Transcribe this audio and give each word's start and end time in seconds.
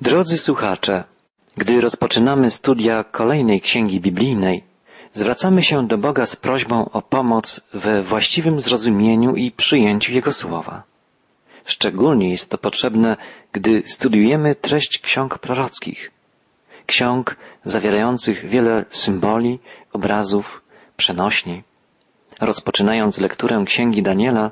Drodzy 0.00 0.38
słuchacze, 0.38 1.04
gdy 1.56 1.80
rozpoczynamy 1.80 2.50
studia 2.50 3.04
kolejnej 3.04 3.60
księgi 3.60 4.00
biblijnej, 4.00 4.64
zwracamy 5.12 5.62
się 5.62 5.86
do 5.86 5.98
Boga 5.98 6.26
z 6.26 6.36
prośbą 6.36 6.90
o 6.90 7.02
pomoc 7.02 7.60
we 7.74 8.02
właściwym 8.02 8.60
zrozumieniu 8.60 9.34
i 9.36 9.50
przyjęciu 9.50 10.12
Jego 10.12 10.32
słowa. 10.32 10.82
Szczególnie 11.64 12.30
jest 12.30 12.50
to 12.50 12.58
potrzebne, 12.58 13.16
gdy 13.52 13.82
studiujemy 13.86 14.54
treść 14.54 14.98
ksiąg 14.98 15.38
prorockich. 15.38 16.10
Ksiąg 16.86 17.36
zawierających 17.64 18.48
wiele 18.48 18.84
symboli, 18.90 19.58
obrazów, 19.92 20.62
przenośni. 20.96 21.62
Rozpoczynając 22.40 23.18
lekturę 23.18 23.64
księgi 23.66 24.02
Daniela, 24.02 24.50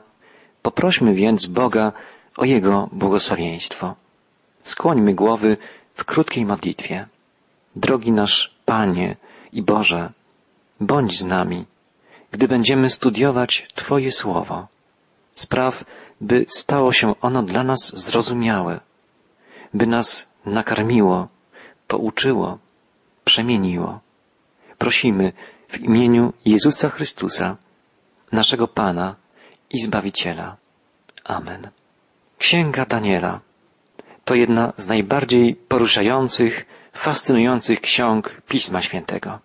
poprośmy 0.62 1.14
więc 1.14 1.46
Boga 1.46 1.93
o 2.36 2.45
Jego 2.45 2.88
błogosławieństwo. 2.93 4.02
Skłońmy 4.62 5.14
głowy 5.14 5.56
w 5.94 6.04
krótkiej 6.04 6.44
modlitwie. 6.44 7.06
Drogi 7.76 8.12
nasz 8.12 8.54
Panie 8.64 9.16
i 9.53 9.62
Boże, 9.62 10.12
bądź 10.80 11.18
z 11.18 11.25
nami, 11.25 11.66
gdy 12.30 12.48
będziemy 12.48 12.90
studiować 12.90 13.68
Twoje 13.75 14.12
słowo. 14.12 14.67
Spraw, 15.34 15.84
by 16.20 16.46
stało 16.48 16.93
się 16.93 17.14
ono 17.20 17.43
dla 17.43 17.64
nas 17.64 17.93
zrozumiałe, 17.94 18.80
by 19.75 19.86
nas 19.86 20.29
nakarmiło, 20.46 21.29
pouczyło, 21.89 22.58
przemieniło. 23.25 24.00
Prosimy 24.79 25.32
w 25.68 25.79
imieniu 25.79 26.32
Jezusa 26.44 26.90
Chrystusa, 26.90 27.56
naszego 28.32 28.68
Pana 28.68 29.17
i 29.70 29.81
Zbawiciela. 29.81 30.56
Amen. 31.25 31.70
Księga 32.39 32.86
Daniela 32.86 33.41
to 34.25 34.34
jedna 34.34 34.72
z 34.77 34.86
najbardziej 34.86 35.55
poruszających, 35.55 36.67
fascynujących 36.92 37.81
ksiąg 37.81 38.42
Pisma 38.48 38.83
Świętego. 38.83 39.39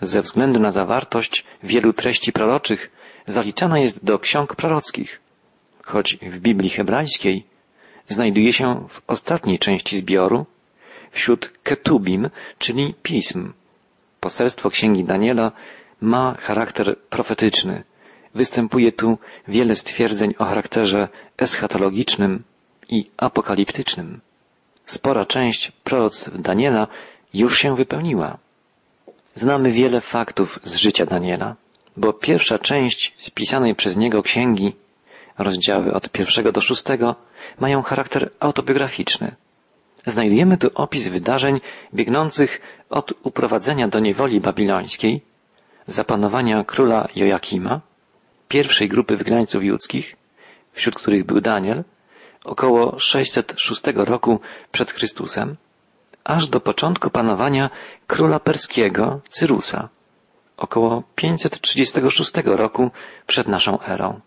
Ze 0.00 0.20
względu 0.22 0.60
na 0.60 0.70
zawartość 0.70 1.44
wielu 1.62 1.92
treści 1.92 2.32
proroczych 2.32 2.90
zaliczana 3.26 3.78
jest 3.78 4.04
do 4.04 4.18
ksiąg 4.18 4.56
prorockich, 4.56 5.20
choć 5.84 6.16
w 6.16 6.38
Biblii 6.38 6.70
hebrajskiej 6.70 7.46
znajduje 8.08 8.52
się 8.52 8.86
w 8.88 9.02
ostatniej 9.06 9.58
części 9.58 9.98
zbioru 9.98 10.46
wśród 11.10 11.52
ketubim, 11.62 12.30
czyli 12.58 12.94
pism. 13.02 13.52
Poselstwo 14.20 14.70
księgi 14.70 15.04
Daniela 15.04 15.52
ma 16.00 16.34
charakter 16.40 16.98
profetyczny. 16.98 17.84
Występuje 18.34 18.92
tu 18.92 19.18
wiele 19.48 19.74
stwierdzeń 19.74 20.34
o 20.38 20.44
charakterze 20.44 21.08
eschatologicznym, 21.38 22.42
i 22.88 23.10
apokaliptycznym. 23.16 24.20
Spora 24.86 25.26
część 25.26 25.72
proroctw 25.84 26.30
Daniela 26.42 26.86
już 27.34 27.58
się 27.58 27.76
wypełniła. 27.76 28.38
Znamy 29.34 29.72
wiele 29.72 30.00
faktów 30.00 30.58
z 30.64 30.74
życia 30.76 31.06
Daniela, 31.06 31.56
bo 31.96 32.12
pierwsza 32.12 32.58
część 32.58 33.14
spisanej 33.18 33.74
przez 33.74 33.96
niego 33.96 34.22
księgi, 34.22 34.72
rozdziały 35.38 35.92
od 35.92 36.08
pierwszego 36.08 36.52
do 36.52 36.60
szóstego, 36.60 37.16
mają 37.60 37.82
charakter 37.82 38.30
autobiograficzny. 38.40 39.36
Znajdujemy 40.06 40.58
tu 40.58 40.70
opis 40.74 41.08
wydarzeń 41.08 41.60
biegnących 41.94 42.60
od 42.90 43.12
uprowadzenia 43.22 43.88
do 43.88 44.00
niewoli 44.00 44.40
babilońskiej, 44.40 45.20
zapanowania 45.86 46.64
króla 46.64 47.08
Joakima, 47.16 47.80
pierwszej 48.48 48.88
grupy 48.88 49.16
wygnańców 49.16 49.64
judzkich, 49.64 50.16
wśród 50.72 50.94
których 50.94 51.26
był 51.26 51.40
Daniel, 51.40 51.84
około 52.44 52.98
606 52.98 53.82
roku 53.94 54.40
przed 54.72 54.90
Chrystusem, 54.90 55.56
aż 56.24 56.48
do 56.48 56.60
początku 56.60 57.10
panowania 57.10 57.70
króla 58.06 58.40
perskiego 58.40 59.20
Cyrusa, 59.28 59.88
około 60.56 61.02
536 61.14 62.32
roku 62.44 62.90
przed 63.26 63.48
naszą 63.48 63.80
erą. 63.80 64.20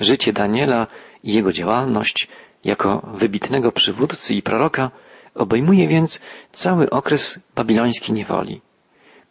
Życie 0.00 0.32
Daniela 0.32 0.86
i 1.24 1.32
jego 1.32 1.52
działalność 1.52 2.28
jako 2.64 3.06
wybitnego 3.14 3.72
przywódcy 3.72 4.34
i 4.34 4.42
proroka 4.42 4.90
obejmuje 5.34 5.88
więc 5.88 6.20
cały 6.52 6.90
okres 6.90 7.40
babilońskiej 7.54 8.14
niewoli, 8.14 8.60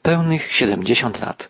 pełnych 0.02 0.54
70 0.54 1.20
lat. 1.20 1.50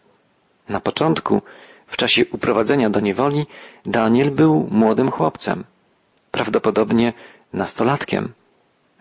Na 0.69 0.80
początku, 0.80 1.42
w 1.88 1.98
czasie 1.98 2.25
uprowadzenia 2.31 2.90
do 2.90 3.00
niewoli, 3.00 3.46
Daniel 3.86 4.31
był 4.31 4.68
młodym 4.72 5.12
chłopcem, 5.12 5.64
prawdopodobnie 6.34 7.14
nastolatkiem. 7.54 8.34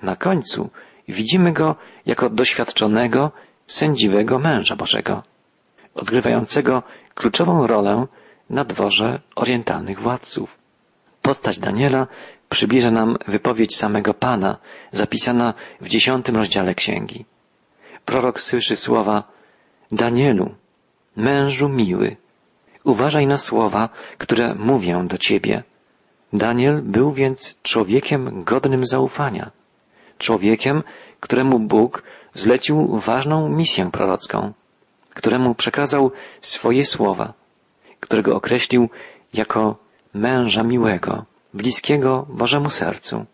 Na 0.03 0.17
końcu 0.17 0.71
widzimy 1.09 1.53
go 1.53 1.77
jako 2.07 2.31
doświadczonego, 2.31 3.31
sędziwego 3.67 4.39
męża 4.39 4.77
Bożego, 4.77 5.23
odgrywającego 5.95 6.83
kluczową 7.15 7.67
rolę 7.67 8.07
na 8.51 8.65
dworze 8.65 9.21
orientalnych 9.37 10.01
władców. 10.01 10.59
Postać 11.23 11.59
Daniela 11.61 12.07
przybliża 12.49 12.91
nam 12.91 13.17
wypowiedź 13.29 13.77
samego 13.77 14.15
Pana, 14.15 14.59
zapisana 14.91 15.55
w 15.81 15.89
dziesiątym 15.89 16.37
rozdziale 16.37 16.75
księgi. 16.75 17.25
Prorok 18.05 18.41
słyszy 18.41 18.77
słowa 18.77 19.23
Danielu, 19.93 20.55
mężu 21.17 21.69
miły, 21.69 22.17
uważaj 22.85 23.27
na 23.27 23.37
słowa, 23.37 23.89
które 24.19 24.55
mówię 24.55 25.05
do 25.05 25.19
ciebie. 25.19 25.63
Daniel 26.33 26.83
był 26.83 27.13
więc 27.13 27.55
człowiekiem 27.63 28.45
godnym 28.45 28.87
zaufania, 28.87 29.51
człowiekiem, 30.19 30.83
któremu 31.21 31.59
Bóg 31.59 32.03
zlecił 32.35 32.99
ważną 32.99 33.49
misję 33.49 33.91
prorocką, 33.91 34.53
któremu 35.11 35.55
przekazał 35.55 36.11
swoje 36.41 36.85
słowa, 36.85 37.33
którego 38.01 38.37
określił 38.37 38.89
jako 39.35 39.77
męża 40.15 40.63
miłego, 40.63 41.25
bliskiego 41.55 42.27
Bożemu 42.29 42.71
sercu. 42.71 43.27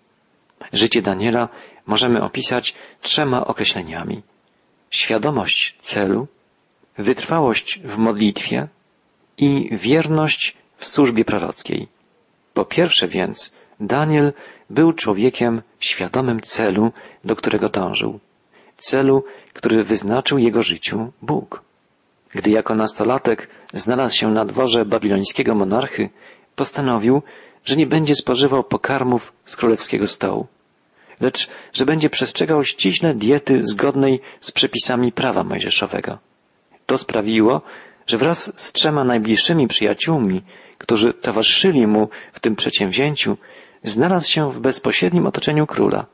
Życie 0.73 1.03
Daniela 1.03 1.49
możemy 1.87 2.23
opisać 2.23 2.75
trzema 3.01 3.45
określeniami. 3.47 4.23
Świadomość 4.91 5.77
celu, 5.81 6.27
wytrwałość 6.99 7.81
w 7.85 7.97
modlitwie 7.97 8.69
i 9.39 9.69
wierność 9.73 10.57
w 10.79 10.87
służbie 10.87 11.25
prorockiej. 11.25 11.89
Po 12.59 12.65
pierwsze 12.65 13.09
więc, 13.09 13.53
Daniel 13.81 14.33
był 14.71 14.93
człowiekiem 14.93 15.63
świadomym 15.81 16.41
celu, 16.41 16.93
do 17.25 17.37
którego 17.37 17.69
dążył. 17.69 18.21
Celu, 18.77 19.25
który 19.53 19.85
wyznaczył 19.85 20.39
jego 20.39 20.63
życiu 20.63 21.13
Bóg. 21.23 21.63
Gdy 22.31 22.51
jako 22.51 22.75
nastolatek 22.75 23.49
znalazł 23.75 24.17
się 24.17 24.29
na 24.29 24.45
dworze 24.45 24.85
babilońskiego 24.85 25.55
monarchy, 25.55 26.11
postanowił, 26.57 27.23
że 27.65 27.77
nie 27.77 27.87
będzie 27.87 28.15
spożywał 28.15 28.65
pokarmów 28.65 29.33
z 29.45 29.57
królewskiego 29.57 30.07
stołu, 30.07 30.47
lecz 31.21 31.49
że 31.73 31.87
będzie 31.87 32.11
przestrzegał 32.11 32.65
ściśle 32.65 33.15
diety 33.15 33.61
zgodnej 33.63 34.21
z 34.41 34.53
przepisami 34.53 35.13
prawa 35.13 35.45
mojżeszowego. 35.45 36.19
To 36.87 36.99
sprawiło, 36.99 37.63
że 38.09 38.19
wraz 38.19 38.53
z 38.57 38.73
trzema 38.73 39.05
najbliższymi 39.05 39.69
przyjaciółmi 39.69 40.43
którzy 40.79 41.15
towarzyszyli 41.15 41.87
mu 41.87 42.09
w 42.33 42.41
tym 42.41 42.57
przedsięwzięciu, 42.57 43.37
znalazł 43.83 44.29
się 44.29 44.51
w 44.51 44.61
bezpośrednim 44.61 45.27
otoczeniu 45.27 45.67
króla, 45.67 46.07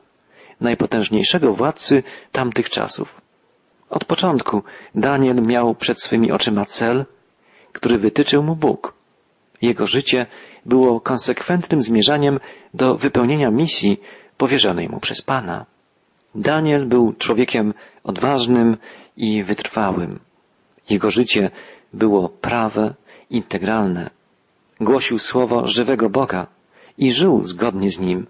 najpotężniejszego 0.61 1.53
władcy 1.53 2.03
tamtych 2.31 2.69
czasów. 2.69 3.21
Od 3.89 4.05
początku 4.05 4.63
Daniel 4.95 5.41
miał 5.41 5.75
przed 5.75 6.01
swymi 6.01 6.31
oczyma 6.31 6.65
cel, 6.65 7.05
który 7.71 7.97
wytyczył 7.97 8.43
mu 8.43 8.55
Bóg. 8.55 8.93
Jego 9.61 9.85
życie 9.85 10.25
było 10.65 11.01
konsekwentnym 11.01 11.81
zmierzaniem 11.81 12.39
do 12.73 12.95
wypełnienia 12.95 13.51
misji 13.51 14.01
powierzonej 14.37 14.89
mu 14.89 14.99
przez 14.99 15.21
Pana. 15.21 15.65
Daniel 16.35 16.85
był 16.85 17.13
człowiekiem 17.13 17.73
odważnym 18.03 18.77
i 19.17 19.43
wytrwałym. 19.43 20.19
Jego 20.89 21.11
życie 21.11 21.51
było 21.95 22.29
prawe, 22.29 22.93
integralne, 23.29 24.09
Głosił 24.79 25.19
słowo 25.19 25.67
żywego 25.67 26.09
Boga 26.09 26.47
i 26.97 27.11
żył 27.11 27.43
zgodnie 27.43 27.89
z 27.89 27.99
nim, 27.99 28.27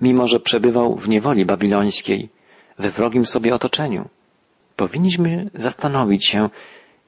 mimo 0.00 0.26
że 0.26 0.40
przebywał 0.40 0.96
w 0.96 1.08
niewoli 1.08 1.44
babilońskiej, 1.44 2.28
we 2.78 2.90
wrogim 2.90 3.26
sobie 3.26 3.54
otoczeniu. 3.54 4.08
Powinniśmy 4.76 5.50
zastanowić 5.54 6.26
się, 6.26 6.48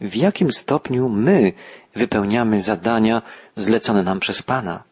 w 0.01 0.17
jakim 0.17 0.53
stopniu 0.53 1.09
my 1.09 1.53
wypełniamy 1.95 2.61
zadania 2.61 3.23
zlecone 3.57 4.03
nam 4.03 4.21
przez 4.21 4.43
Pana. 4.43 4.83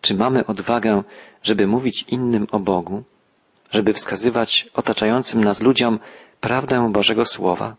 Czy 0.00 0.14
mamy 0.14 0.46
odwagę, 0.46 1.02
żeby 1.42 1.66
mówić 1.66 2.04
innym 2.08 2.46
o 2.50 2.58
Bogu, 2.58 3.02
żeby 3.70 3.92
wskazywać 3.92 4.68
otaczającym 4.74 5.44
nas 5.44 5.62
ludziom 5.62 5.98
prawdę 6.40 6.92
Bożego 6.92 7.24
Słowa 7.24 7.76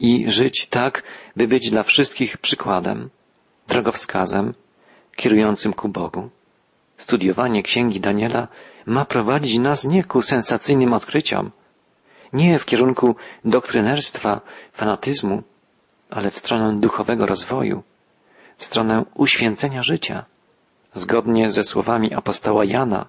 i 0.00 0.30
żyć 0.30 0.66
tak, 0.66 1.02
by 1.36 1.48
być 1.48 1.70
dla 1.70 1.82
wszystkich 1.82 2.38
przykładem, 2.38 3.10
drogowskazem, 3.68 4.54
kierującym 5.16 5.72
ku 5.72 5.88
Bogu. 5.88 6.30
Studiowanie 6.96 7.62
księgi 7.62 8.00
Daniela 8.00 8.48
ma 8.86 9.04
prowadzić 9.04 9.58
nas 9.58 9.84
nie 9.84 10.04
ku 10.04 10.22
sensacyjnym 10.22 10.92
odkryciom, 10.92 11.50
nie 12.32 12.58
w 12.58 12.64
kierunku 12.64 13.16
doktrynerstwa, 13.44 14.40
fanatyzmu, 14.72 15.42
ale 16.10 16.30
w 16.30 16.38
stronę 16.38 16.76
duchowego 16.76 17.26
rozwoju, 17.26 17.82
w 18.56 18.64
stronę 18.64 19.04
uświęcenia 19.14 19.82
życia, 19.82 20.24
zgodnie 20.92 21.50
ze 21.50 21.62
słowami 21.62 22.14
apostoła 22.14 22.64
Jana, 22.64 23.06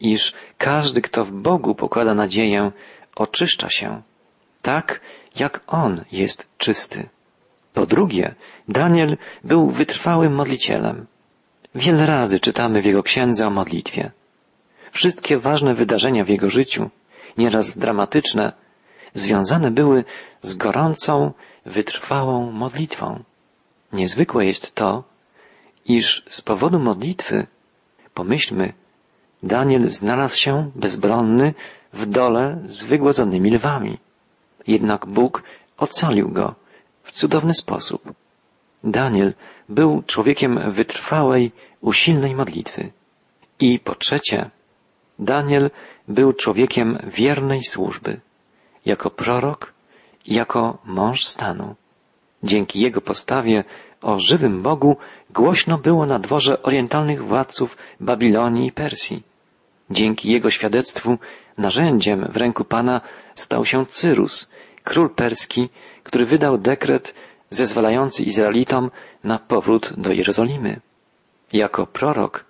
iż 0.00 0.32
każdy, 0.58 1.02
kto 1.02 1.24
w 1.24 1.32
Bogu 1.32 1.74
pokłada 1.74 2.14
nadzieję, 2.14 2.72
oczyszcza 3.16 3.68
się, 3.68 4.02
tak 4.62 5.00
jak 5.40 5.60
On 5.66 6.04
jest 6.12 6.48
czysty. 6.58 7.08
Po 7.74 7.86
drugie, 7.86 8.34
Daniel 8.68 9.16
był 9.44 9.70
wytrwałym 9.70 10.34
modlicielem. 10.34 11.06
Wiele 11.74 12.06
razy 12.06 12.40
czytamy 12.40 12.80
w 12.80 12.84
jego 12.84 13.02
księdze 13.02 13.46
o 13.46 13.50
modlitwie. 13.50 14.10
Wszystkie 14.90 15.38
ważne 15.38 15.74
wydarzenia 15.74 16.24
w 16.24 16.28
jego 16.28 16.50
życiu, 16.50 16.90
nieraz 17.38 17.78
dramatyczne, 17.78 18.52
związane 19.14 19.70
były 19.70 20.04
z 20.40 20.54
gorącą, 20.54 21.32
wytrwałą 21.66 22.50
modlitwą. 22.50 23.22
Niezwykłe 23.92 24.46
jest 24.46 24.74
to, 24.74 25.04
iż 25.86 26.24
z 26.28 26.40
powodu 26.40 26.78
modlitwy, 26.78 27.46
pomyślmy, 28.14 28.72
Daniel 29.42 29.88
znalazł 29.88 30.36
się 30.36 30.70
bezbronny 30.74 31.54
w 31.92 32.06
dole 32.06 32.58
z 32.66 32.84
wygłodzonymi 32.84 33.50
lwami. 33.50 33.98
Jednak 34.66 35.06
Bóg 35.06 35.42
ocalił 35.78 36.28
go 36.28 36.54
w 37.02 37.12
cudowny 37.12 37.54
sposób. 37.54 38.12
Daniel 38.84 39.34
był 39.68 40.02
człowiekiem 40.06 40.72
wytrwałej, 40.72 41.52
usilnej 41.80 42.34
modlitwy. 42.34 42.92
I 43.60 43.78
po 43.78 43.94
trzecie, 43.94 44.50
Daniel 45.18 45.70
był 46.08 46.32
człowiekiem 46.32 46.98
wiernej 47.06 47.62
służby, 47.62 48.20
jako 48.86 49.10
prorok 49.10 49.72
jako 50.26 50.78
mąż 50.84 51.24
stanu. 51.24 51.74
Dzięki 52.42 52.80
jego 52.80 53.00
postawie 53.00 53.64
o 54.02 54.18
żywym 54.18 54.62
Bogu 54.62 54.96
głośno 55.30 55.78
było 55.78 56.06
na 56.06 56.18
dworze 56.18 56.62
orientalnych 56.62 57.24
władców 57.24 57.76
Babilonii 58.00 58.66
i 58.66 58.72
Persji. 58.72 59.22
Dzięki 59.90 60.32
jego 60.32 60.50
świadectwu 60.50 61.18
narzędziem 61.58 62.28
w 62.32 62.36
ręku 62.36 62.64
Pana 62.64 63.00
stał 63.34 63.64
się 63.64 63.86
Cyrus, 63.86 64.50
król 64.84 65.10
perski, 65.10 65.68
który 66.02 66.26
wydał 66.26 66.58
dekret 66.58 67.14
zezwalający 67.50 68.22
Izraelitom 68.24 68.90
na 69.24 69.38
powrót 69.38 69.92
do 69.96 70.12
Jerozolimy. 70.12 70.80
Jako 71.52 71.86
prorok 71.86 72.44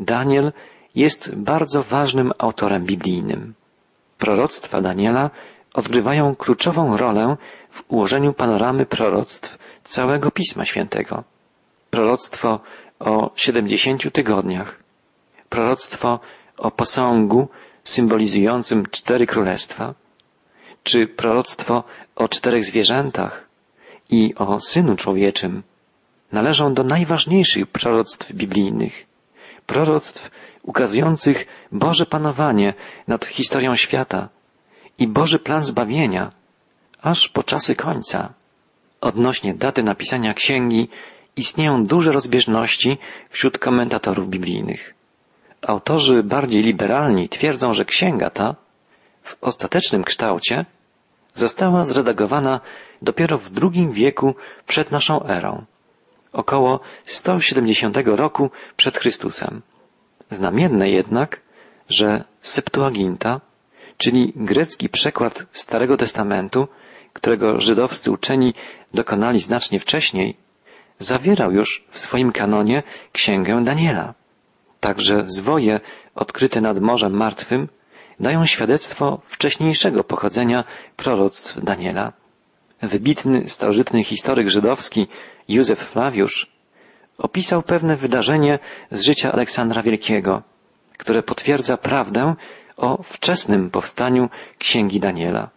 Daniel 0.00 0.52
jest 0.94 1.34
bardzo 1.34 1.82
ważnym 1.82 2.30
autorem 2.38 2.84
biblijnym. 2.84 3.54
Proroctwa 4.18 4.80
Daniela 4.80 5.30
odgrywają 5.74 6.36
kluczową 6.36 6.96
rolę 6.96 7.36
w 7.70 7.82
ułożeniu 7.88 8.32
panoramy 8.32 8.86
proroctw 8.86 9.58
całego 9.84 10.30
Pisma 10.30 10.64
Świętego. 10.64 11.24
Proroctwo 11.90 12.60
o 12.98 13.30
siedemdziesięciu 13.34 14.10
tygodniach, 14.10 14.82
proroctwo 15.48 16.20
o 16.58 16.70
posągu 16.70 17.48
symbolizującym 17.84 18.86
cztery 18.90 19.26
królestwa, 19.26 19.94
czy 20.82 21.06
proroctwo 21.06 21.84
o 22.16 22.28
czterech 22.28 22.64
zwierzętach 22.64 23.48
i 24.10 24.34
o 24.34 24.60
Synu 24.60 24.96
Człowieczym 24.96 25.62
należą 26.32 26.74
do 26.74 26.84
najważniejszych 26.84 27.66
proroctw 27.66 28.32
biblijnych, 28.32 29.06
proroctw 29.66 30.30
ukazujących 30.62 31.46
Boże 31.72 32.06
panowanie 32.06 32.74
nad 33.08 33.24
historią 33.24 33.74
świata 33.76 34.28
i 34.98 35.08
Boży 35.08 35.38
plan 35.38 35.62
zbawienia, 35.62 36.30
aż 37.02 37.28
po 37.28 37.42
czasy 37.42 37.74
końca. 37.74 38.32
Odnośnie 39.00 39.54
daty 39.54 39.82
napisania 39.82 40.34
księgi 40.34 40.88
istnieją 41.36 41.84
duże 41.84 42.12
rozbieżności 42.12 42.98
wśród 43.30 43.58
komentatorów 43.58 44.28
biblijnych. 44.28 44.94
Autorzy 45.62 46.22
bardziej 46.22 46.62
liberalni 46.62 47.28
twierdzą, 47.28 47.72
że 47.72 47.84
księga 47.84 48.30
ta 48.30 48.56
w 49.22 49.36
ostatecznym 49.40 50.04
kształcie 50.04 50.64
została 51.34 51.84
zredagowana 51.84 52.60
dopiero 53.02 53.38
w 53.38 53.50
II 53.62 53.88
wieku 53.92 54.34
przed 54.66 54.90
naszą 54.90 55.24
erą, 55.24 55.64
około 56.32 56.80
170 57.04 57.96
roku 58.06 58.50
przed 58.76 58.98
Chrystusem. 58.98 59.62
Znamienne 60.30 60.90
jednak, 60.90 61.40
że 61.88 62.24
Septuaginta, 62.40 63.40
czyli 63.96 64.32
grecki 64.36 64.88
przekład 64.88 65.46
Starego 65.52 65.96
Testamentu, 65.96 66.68
którego 67.12 67.60
żydowscy 67.60 68.12
uczeni 68.12 68.54
dokonali 68.94 69.40
znacznie 69.40 69.80
wcześniej, 69.80 70.36
zawierał 70.98 71.52
już 71.52 71.84
w 71.90 71.98
swoim 71.98 72.32
kanonie 72.32 72.82
księgę 73.12 73.62
Daniela. 73.64 74.14
Także 74.80 75.24
zwoje 75.26 75.80
odkryte 76.14 76.60
nad 76.60 76.80
Morzem 76.80 77.12
Martwym 77.12 77.68
dają 78.20 78.44
świadectwo 78.44 79.20
wcześniejszego 79.26 80.04
pochodzenia 80.04 80.64
proroctw 80.96 81.64
Daniela. 81.64 82.12
Wybitny 82.82 83.48
starożytny 83.48 84.04
historyk 84.04 84.48
żydowski 84.48 85.06
Józef 85.48 85.78
Flawiusz 85.78 86.50
opisał 87.18 87.62
pewne 87.62 87.96
wydarzenie 87.96 88.58
z 88.90 89.02
życia 89.02 89.32
Aleksandra 89.32 89.82
Wielkiego, 89.82 90.42
które 90.98 91.22
potwierdza 91.22 91.76
prawdę 91.76 92.34
o 92.76 93.02
wczesnym 93.02 93.70
powstaniu 93.70 94.28
Księgi 94.58 95.00
Daniela. 95.00 95.50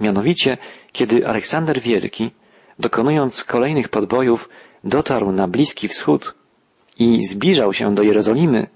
Mianowicie, 0.00 0.58
kiedy 0.92 1.26
Aleksander 1.26 1.80
Wielki, 1.80 2.30
dokonując 2.78 3.44
kolejnych 3.44 3.88
podbojów, 3.88 4.48
dotarł 4.84 5.32
na 5.32 5.48
Bliski 5.48 5.88
Wschód 5.88 6.34
i 6.98 7.24
zbliżał 7.24 7.72
się 7.72 7.94
do 7.94 8.02
Jerozolimy, 8.02 8.66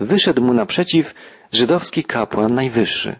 wyszedł 0.00 0.42
mu 0.42 0.54
naprzeciw 0.54 1.14
żydowski 1.52 2.04
kapłan 2.04 2.54
najwyższy 2.54 3.16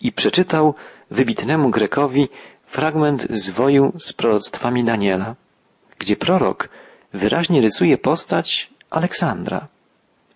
i 0.00 0.12
przeczytał 0.12 0.74
wybitnemu 1.10 1.70
Grekowi 1.70 2.28
fragment 2.66 3.26
zwoju 3.30 3.92
z 3.98 4.12
proroctwami 4.12 4.84
Daniela, 4.84 5.36
gdzie 5.98 6.16
prorok 6.16 6.68
wyraźnie 7.12 7.60
rysuje 7.60 7.98
postać 7.98 8.70
Aleksandra. 8.90 9.66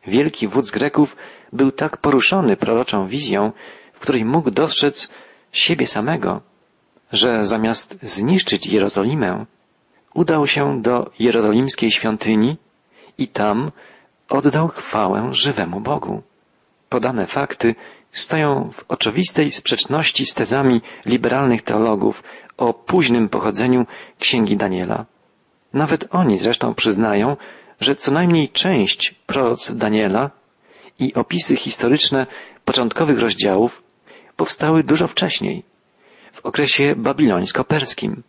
Wielki 0.06 0.48
wódz 0.48 0.70
Greków 0.70 1.16
był 1.52 1.72
tak 1.72 1.96
poruszony 1.96 2.56
proroczą 2.56 3.06
wizją, 3.08 3.52
w 3.92 3.98
której 3.98 4.24
mógł 4.24 4.50
dostrzec 4.50 5.12
siebie 5.52 5.86
samego, 5.86 6.40
że 7.12 7.42
zamiast 7.42 7.98
zniszczyć 8.02 8.66
Jerozolimę, 8.66 9.46
udał 10.14 10.46
się 10.46 10.82
do 10.82 11.10
jerozolimskiej 11.18 11.90
świątyni 11.90 12.56
i 13.18 13.28
tam 13.28 13.70
oddał 14.28 14.68
chwałę 14.68 15.28
żywemu 15.30 15.80
Bogu. 15.80 16.22
Podane 16.88 17.26
fakty 17.26 17.74
stoją 18.12 18.70
w 18.72 18.84
oczywistej 18.88 19.50
sprzeczności 19.50 20.26
z 20.26 20.34
tezami 20.34 20.80
liberalnych 21.06 21.62
teologów 21.62 22.22
o 22.56 22.74
późnym 22.74 23.28
pochodzeniu 23.28 23.86
Księgi 24.18 24.56
Daniela. 24.56 25.06
Nawet 25.72 26.08
oni 26.10 26.38
zresztą 26.38 26.74
przyznają, 26.74 27.36
że 27.80 27.96
co 27.96 28.12
najmniej 28.12 28.48
część 28.48 29.14
proroc 29.26 29.72
Daniela 29.72 30.30
i 30.98 31.14
opisy 31.14 31.56
historyczne 31.56 32.26
początkowych 32.64 33.18
rozdziałów 33.18 33.82
powstały 34.36 34.84
dużo 34.84 35.08
wcześniej, 35.08 35.62
w 36.32 36.46
okresie 36.46 36.94
babilońsko-perskim. 36.96 38.22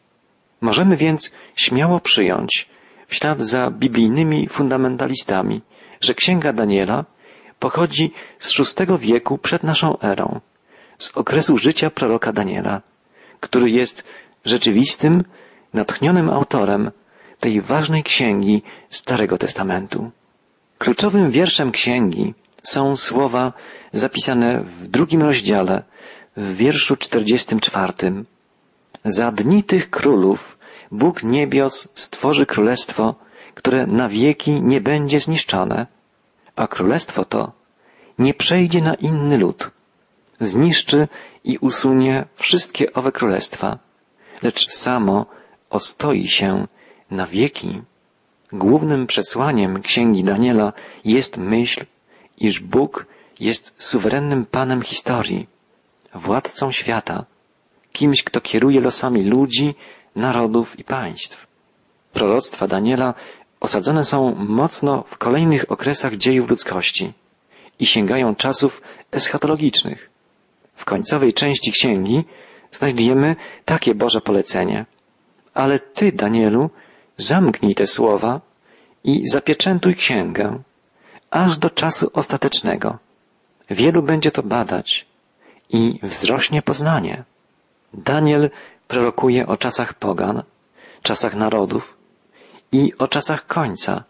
Możemy 0.61 0.97
więc 0.97 1.31
śmiało 1.55 1.99
przyjąć, 1.99 2.69
w 3.07 3.15
ślad 3.15 3.39
za 3.39 3.71
biblijnymi 3.71 4.47
fundamentalistami, 4.49 5.61
że 6.05 6.13
Księga 6.13 6.53
Daniela 6.53 7.05
pochodzi 7.59 8.11
z 8.39 8.57
VI 8.57 8.97
wieku 8.99 9.37
przed 9.37 9.63
naszą 9.63 9.99
erą, 9.99 10.39
z 10.97 11.17
okresu 11.17 11.57
życia 11.57 11.89
proroka 11.89 12.31
Daniela, 12.31 12.81
który 13.39 13.69
jest 13.69 14.03
rzeczywistym, 14.45 15.23
natchnionym 15.73 16.29
autorem 16.29 16.91
tej 17.39 17.61
ważnej 17.61 18.03
księgi 18.03 18.63
Starego 18.89 19.37
Testamentu. 19.37 20.11
Kluczowym 20.77 21.31
wierszem 21.31 21.71
księgi 21.71 22.33
są 22.63 22.95
słowa 22.95 23.53
zapisane 23.91 24.63
w 24.81 24.87
drugim 24.87 25.21
rozdziale, 25.21 25.83
w 26.37 26.55
wierszu 26.55 26.95
44. 26.95 27.93
Za 29.03 29.31
dni 29.31 29.63
tych 29.63 29.89
królów 29.89 30.57
Bóg 30.91 31.23
niebios 31.23 31.89
stworzy 31.95 32.45
królestwo, 32.45 33.15
które 33.53 33.87
na 33.87 34.09
wieki 34.09 34.61
nie 34.61 34.81
będzie 34.81 35.19
zniszczone, 35.19 35.87
a 36.55 36.67
królestwo 36.67 37.25
to 37.25 37.51
nie 38.19 38.33
przejdzie 38.33 38.81
na 38.81 38.93
inny 38.93 39.37
lud. 39.37 39.71
Zniszczy 40.39 41.07
i 41.43 41.57
usunie 41.57 42.25
wszystkie 42.35 42.93
owe 42.93 43.11
królestwa, 43.11 43.79
lecz 44.41 44.69
samo 44.71 45.25
ostoi 45.69 46.27
się 46.27 46.67
na 47.11 47.25
wieki. 47.25 47.81
Głównym 48.53 49.07
przesłaniem 49.07 49.81
księgi 49.81 50.23
Daniela 50.23 50.73
jest 51.05 51.37
myśl, 51.37 51.85
iż 52.37 52.59
Bóg 52.59 53.05
jest 53.39 53.75
suwerennym 53.77 54.45
Panem 54.45 54.81
historii, 54.81 55.47
władcą 56.13 56.71
świata, 56.71 57.25
kimś, 57.91 58.23
kto 58.23 58.41
kieruje 58.41 58.79
losami 58.79 59.23
ludzi, 59.23 59.75
narodów 60.15 60.79
i 60.79 60.83
państw. 60.83 61.47
Proroctwa 62.13 62.67
Daniela 62.67 63.13
osadzone 63.65 64.03
są 64.03 64.35
mocno 64.35 65.03
w 65.07 65.17
kolejnych 65.17 65.71
okresach 65.71 66.15
dziejów 66.15 66.49
ludzkości 66.49 67.13
i 67.79 67.85
sięgają 67.85 68.35
czasów 68.35 68.81
eschatologicznych. 69.11 70.09
W 70.75 70.85
końcowej 70.85 71.33
części 71.33 71.71
księgi 71.71 72.23
znajdujemy 72.71 73.35
takie 73.65 73.95
Boże 73.95 74.21
polecenie. 74.21 74.85
Ale 75.53 75.79
Ty, 75.79 76.11
Danielu, 76.11 76.69
zamknij 77.17 77.75
te 77.75 77.87
słowa 77.87 78.41
i 79.03 79.27
zapieczętuj 79.27 79.95
księgę, 79.95 80.59
aż 81.31 81.57
do 81.57 81.69
czasu 81.69 82.11
ostatecznego. 82.13 82.97
Wielu 83.69 84.03
będzie 84.03 84.31
to 84.31 84.43
badać 84.43 85.05
i 85.69 85.99
wzrośnie 86.03 86.61
poznanie. 86.61 87.23
Daniel 87.93 88.49
prorokuje 88.87 89.47
o 89.47 89.57
czasach 89.57 89.93
pogan, 89.93 90.43
czasach 91.01 91.35
narodów 91.35 91.94
i 92.71 92.93
o 92.99 93.07
czasach 93.07 93.47
końca, 93.47 94.03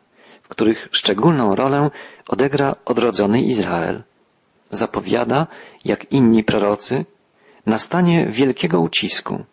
w 0.43 0.47
których 0.47 0.89
szczególną 0.91 1.55
rolę 1.55 1.89
odegra 2.27 2.75
odrodzony 2.85 3.41
Izrael. 3.41 4.03
Zapowiada, 4.71 5.47
jak 5.85 6.11
inni 6.11 6.43
prorocy, 6.43 7.05
nastanie 7.65 8.25
wielkiego 8.25 8.79
ucisku, 8.79 9.43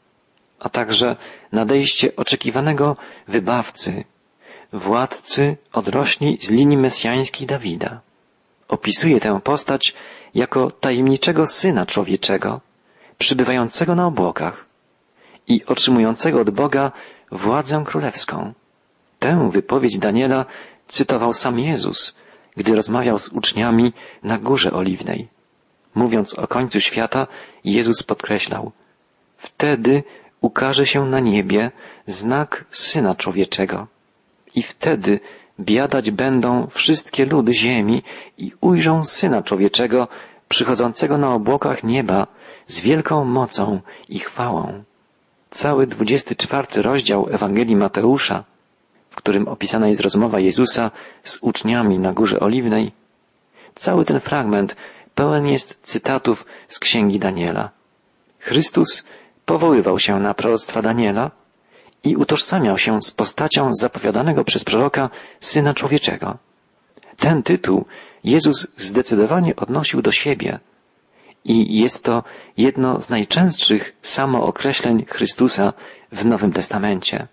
a 0.60 0.68
także 0.68 1.16
nadejście 1.52 2.16
oczekiwanego 2.16 2.96
wybawcy, 3.28 4.04
władcy 4.72 5.56
odrośli 5.72 6.38
z 6.40 6.50
linii 6.50 6.76
mesjańskiej 6.76 7.46
Dawida. 7.46 8.00
Opisuje 8.68 9.20
tę 9.20 9.40
postać 9.44 9.94
jako 10.34 10.70
tajemniczego 10.70 11.46
syna 11.46 11.86
człowieczego, 11.86 12.60
przybywającego 13.18 13.94
na 13.94 14.06
obłokach 14.06 14.64
i 15.48 15.64
otrzymującego 15.66 16.40
od 16.40 16.50
Boga 16.50 16.92
władzę 17.32 17.82
królewską. 17.86 18.52
Tę 19.22 19.50
wypowiedź 19.52 19.98
Daniela 19.98 20.44
cytował 20.88 21.32
sam 21.32 21.58
Jezus, 21.58 22.16
gdy 22.56 22.74
rozmawiał 22.74 23.18
z 23.18 23.28
uczniami 23.28 23.92
na 24.22 24.38
Górze 24.38 24.72
Oliwnej. 24.72 25.28
Mówiąc 25.94 26.34
o 26.34 26.46
końcu 26.46 26.80
świata, 26.80 27.26
Jezus 27.64 28.02
podkreślał, 28.02 28.72
wtedy 29.36 30.02
ukaże 30.40 30.86
się 30.86 31.06
na 31.06 31.20
niebie 31.20 31.70
znak 32.06 32.64
Syna 32.70 33.14
Człowieczego. 33.14 33.86
I 34.54 34.62
wtedy 34.62 35.20
biadać 35.60 36.10
będą 36.10 36.66
wszystkie 36.66 37.26
ludy 37.26 37.54
ziemi 37.54 38.02
i 38.38 38.52
ujrzą 38.60 39.04
Syna 39.04 39.42
Człowieczego 39.42 40.08
przychodzącego 40.48 41.18
na 41.18 41.32
obłokach 41.32 41.84
nieba 41.84 42.26
z 42.66 42.80
wielką 42.80 43.24
mocą 43.24 43.80
i 44.08 44.18
chwałą. 44.18 44.84
Cały 45.50 45.86
dwudziesty 45.86 46.36
czwarty 46.36 46.82
rozdział 46.82 47.28
Ewangelii 47.30 47.76
Mateusza, 47.76 48.44
w 49.12 49.16
którym 49.16 49.48
opisana 49.48 49.88
jest 49.88 50.00
rozmowa 50.00 50.40
Jezusa 50.40 50.90
z 51.22 51.38
uczniami 51.40 51.98
na 51.98 52.12
Górze 52.12 52.40
Oliwnej, 52.40 52.92
cały 53.74 54.04
ten 54.04 54.20
fragment 54.20 54.76
pełen 55.14 55.46
jest 55.46 55.78
cytatów 55.82 56.46
z 56.68 56.78
księgi 56.78 57.18
Daniela. 57.18 57.70
Chrystus 58.38 59.04
powoływał 59.46 59.98
się 59.98 60.20
na 60.20 60.34
proroctwa 60.34 60.82
Daniela 60.82 61.30
i 62.04 62.16
utożsamiał 62.16 62.78
się 62.78 63.02
z 63.02 63.10
postacią 63.10 63.70
zapowiadanego 63.72 64.44
przez 64.44 64.64
proroka 64.64 65.10
Syna 65.40 65.74
Człowieczego. 65.74 66.38
Ten 67.16 67.42
tytuł 67.42 67.84
Jezus 68.24 68.66
zdecydowanie 68.76 69.56
odnosił 69.56 70.02
do 70.02 70.12
siebie 70.12 70.60
i 71.44 71.80
jest 71.80 72.04
to 72.04 72.24
jedno 72.56 73.00
z 73.00 73.10
najczęstszych 73.10 73.92
samookreśleń 74.02 75.04
Chrystusa 75.08 75.72
w 76.12 76.24
Nowym 76.24 76.52
Testamencie. 76.52 77.28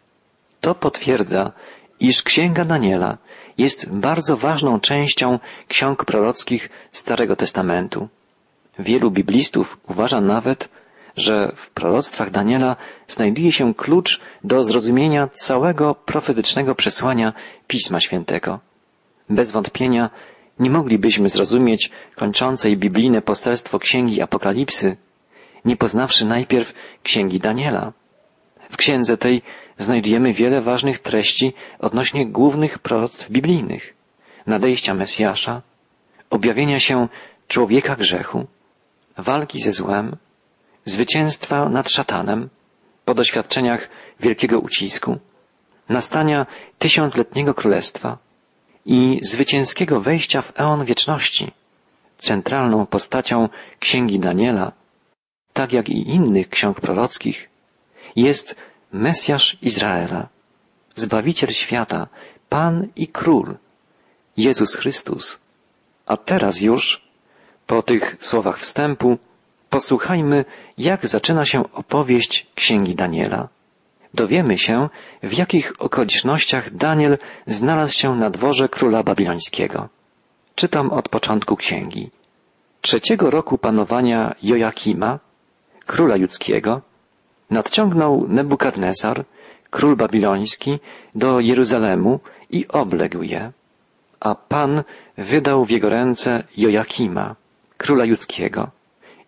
To 0.62 0.76
potwierdza, 0.76 1.52
iż 2.00 2.24
Księga 2.24 2.66
Daniela 2.66 3.18
jest 3.58 3.90
bardzo 3.90 4.38
ważną 4.38 4.80
częścią 4.80 5.40
ksiąg 5.68 6.06
prorockich 6.06 6.70
Starego 6.92 7.36
Testamentu. 7.36 8.08
Wielu 8.80 9.12
biblistów 9.12 9.78
uważa 9.88 10.22
nawet, 10.22 10.70
że 11.18 11.52
w 11.56 11.70
proroctwach 11.70 12.30
Daniela 12.30 12.76
znajduje 13.08 13.52
się 13.52 13.74
klucz 13.74 14.22
do 14.44 14.64
zrozumienia 14.64 15.28
całego 15.28 15.96
profetycznego 15.96 16.76
przesłania 16.76 17.34
Pisma 17.68 18.00
Świętego. 18.00 18.60
Bez 19.30 19.52
wątpienia 19.52 20.10
nie 20.60 20.70
moglibyśmy 20.70 21.30
zrozumieć 21.30 21.92
kończącej 22.16 22.78
biblijne 22.78 23.22
poselstwo 23.22 23.80
Księgi 23.80 24.22
Apokalipsy, 24.22 24.98
nie 25.66 25.78
poznawszy 25.78 26.26
najpierw 26.26 26.74
Księgi 27.04 27.40
Daniela. 27.40 27.94
W 28.70 28.78
księdze 28.78 29.18
tej 29.18 29.42
znajdujemy 29.78 30.34
wiele 30.34 30.62
ważnych 30.62 31.00
treści 31.00 31.54
odnośnie 31.80 32.28
głównych 32.28 32.80
proroctw 32.80 33.32
biblijnych, 33.32 33.94
nadejścia 34.48 34.94
Mesjasza, 34.94 35.62
objawienia 36.30 36.80
się 36.80 37.08
człowieka 37.48 37.96
grzechu, 37.96 38.48
walki 39.18 39.60
ze 39.60 39.72
złem, 39.72 40.16
zwycięstwa 40.86 41.70
nad 41.70 41.90
szatanem, 41.90 42.50
po 43.06 43.14
doświadczeniach 43.14 43.90
wielkiego 44.20 44.60
ucisku, 44.60 45.18
nastania 45.90 46.46
tysiącletniego 46.80 47.54
królestwa 47.54 48.18
i 48.86 49.20
zwycięskiego 49.22 50.02
wejścia 50.02 50.42
w 50.42 50.60
eon 50.60 50.86
wieczności. 50.86 51.52
Centralną 52.18 52.86
postacią 52.86 53.50
księgi 53.80 54.20
Daniela, 54.20 54.72
tak 55.54 55.74
jak 55.74 55.90
i 55.90 56.10
innych 56.10 56.50
ksiąg 56.50 56.82
prorockich, 56.82 57.49
jest 58.16 58.56
Mesjasz 58.92 59.58
Izraela, 59.62 60.28
Zbawiciel 60.96 61.54
świata, 61.54 62.08
Pan 62.50 62.88
i 62.96 63.08
Król, 63.08 63.58
Jezus 64.38 64.76
Chrystus. 64.76 65.40
A 66.06 66.18
teraz 66.18 66.62
już, 66.62 67.02
po 67.68 67.82
tych 67.82 68.18
słowach 68.20 68.60
wstępu, 68.60 69.18
posłuchajmy, 69.70 70.46
jak 70.78 71.08
zaczyna 71.08 71.46
się 71.46 71.74
opowieść 71.74 72.48
Księgi 72.56 72.96
Daniela. 72.96 73.48
Dowiemy 74.14 74.58
się, 74.58 74.90
w 75.24 75.34
jakich 75.34 75.74
okolicznościach 75.80 76.72
Daniel 76.72 77.18
znalazł 77.48 77.94
się 77.94 78.16
na 78.16 78.30
dworze 78.30 78.70
króla 78.70 79.04
babilońskiego. 79.04 79.90
Czytam 80.56 80.92
od 80.92 81.10
początku 81.10 81.56
księgi. 81.56 82.10
Trzeciego 82.82 83.30
roku 83.30 83.58
panowania 83.58 84.36
Joakima, 84.44 85.20
króla 85.86 86.16
judzkiego, 86.16 86.82
nadciągnął 87.50 88.26
Nebukadnesar, 88.28 89.26
król 89.70 89.96
babiloński, 89.96 90.80
do 91.16 91.40
Jeruzalemu 91.40 92.20
i 92.50 92.68
obległ 92.68 93.24
je. 93.24 93.52
A 94.20 94.36
Pan 94.36 94.84
wydał 95.18 95.66
w 95.66 95.70
jego 95.70 95.90
ręce 95.90 96.44
Joakima, 96.58 97.36
króla 97.78 98.06
judzkiego, 98.06 98.72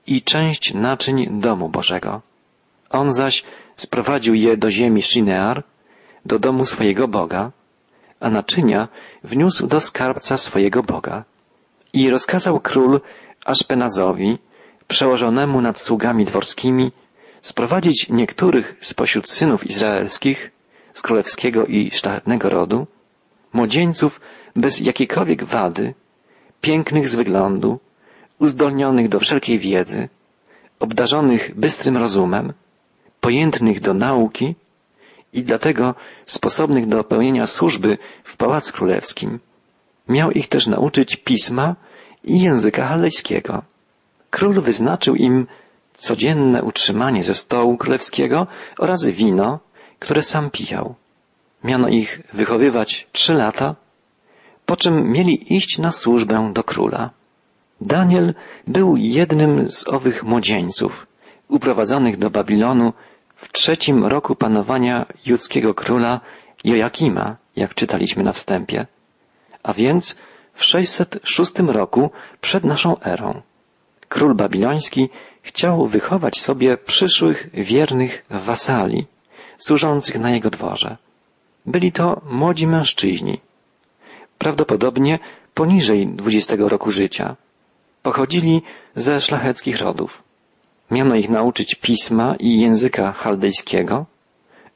i 0.07 0.21
część 0.21 0.73
naczyń 0.73 1.39
domu 1.39 1.69
Bożego. 1.69 2.21
On 2.89 3.13
zaś 3.13 3.43
sprowadził 3.75 4.33
je 4.33 4.57
do 4.57 4.71
ziemi 4.71 5.01
Shinear, 5.01 5.63
do 6.25 6.39
domu 6.39 6.65
swojego 6.65 7.07
Boga, 7.07 7.51
a 8.19 8.29
naczynia 8.29 8.87
wniósł 9.23 9.67
do 9.67 9.79
skarbca 9.79 10.37
swojego 10.37 10.83
Boga. 10.83 11.23
I 11.93 12.09
rozkazał 12.09 12.59
król 12.59 13.01
Aszpenazowi, 13.45 14.37
przełożonemu 14.87 15.61
nad 15.61 15.79
sługami 15.79 16.25
dworskimi, 16.25 16.91
sprowadzić 17.41 18.09
niektórych 18.09 18.75
spośród 18.79 19.29
synów 19.29 19.67
izraelskich 19.67 20.51
z 20.93 21.01
królewskiego 21.01 21.65
i 21.65 21.91
szlachetnego 21.91 22.49
rodu, 22.49 22.87
młodzieńców 23.53 24.21
bez 24.55 24.79
jakiejkolwiek 24.79 25.43
wady, 25.43 25.93
pięknych 26.61 27.09
z 27.09 27.15
wyglądu, 27.15 27.79
uzdolnionych 28.39 29.09
do 29.09 29.19
wszelkiej 29.19 29.59
wiedzy, 29.59 30.09
obdarzonych 30.79 31.59
bystrym 31.59 31.97
rozumem, 31.97 32.53
pojętnych 33.21 33.79
do 33.79 33.93
nauki 33.93 34.55
i 35.33 35.43
dlatego 35.43 35.95
sposobnych 36.25 36.87
do 36.87 37.03
pełnienia 37.03 37.45
służby 37.45 37.97
w 38.23 38.37
Pałacu 38.37 38.73
Królewskim. 38.73 39.39
Miał 40.09 40.31
ich 40.31 40.47
też 40.47 40.67
nauczyć 40.67 41.15
pisma 41.15 41.75
i 42.23 42.41
języka 42.41 42.87
chaldejskiego. 42.87 43.63
Król 44.29 44.61
wyznaczył 44.61 45.15
im 45.15 45.47
codzienne 45.95 46.63
utrzymanie 46.63 47.23
ze 47.23 47.33
stołu 47.33 47.77
królewskiego 47.77 48.47
oraz 48.79 49.05
wino, 49.05 49.59
które 49.99 50.21
sam 50.21 50.49
pijał. 50.49 50.95
Miano 51.63 51.87
ich 51.87 52.21
wychowywać 52.33 53.07
trzy 53.11 53.33
lata, 53.33 53.75
po 54.65 54.75
czym 54.75 55.11
mieli 55.11 55.55
iść 55.55 55.77
na 55.77 55.91
służbę 55.91 56.51
do 56.53 56.63
króla. 56.63 57.09
Daniel 57.81 58.33
był 58.67 58.95
jednym 58.97 59.69
z 59.71 59.87
owych 59.87 60.23
młodzieńców, 60.23 61.07
uprowadzonych 61.47 62.17
do 62.17 62.29
Babilonu 62.29 62.93
w 63.35 63.51
trzecim 63.51 64.05
roku 64.05 64.35
panowania 64.35 65.05
judzkiego 65.25 65.73
króla 65.73 66.21
Joakima, 66.63 67.35
jak 67.55 67.73
czytaliśmy 67.75 68.23
na 68.23 68.33
wstępie, 68.33 68.87
a 69.63 69.73
więc 69.73 70.17
w 70.53 70.63
606 70.63 71.59
roku 71.59 72.11
przed 72.41 72.63
naszą 72.63 72.99
erą. 72.99 73.41
Król 74.09 74.35
babiloński 74.35 75.09
chciał 75.41 75.87
wychować 75.87 76.39
sobie 76.39 76.77
przyszłych 76.77 77.49
wiernych 77.53 78.25
wasali, 78.29 79.05
służących 79.57 80.19
na 80.19 80.31
jego 80.31 80.49
dworze. 80.49 80.97
Byli 81.65 81.91
to 81.91 82.21
młodzi 82.25 82.67
mężczyźni, 82.67 83.39
prawdopodobnie 84.37 85.19
poniżej 85.53 86.07
20 86.07 86.55
roku 86.59 86.91
życia. 86.91 87.35
Pochodzili 88.03 88.61
ze 88.95 89.19
szlacheckich 89.19 89.81
rodów. 89.81 90.23
Miano 90.91 91.15
ich 91.15 91.29
nauczyć 91.29 91.75
pisma 91.75 92.35
i 92.39 92.59
języka 92.59 93.11
chaldejskiego, 93.11 94.05